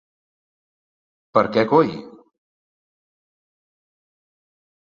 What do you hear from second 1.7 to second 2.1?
coi?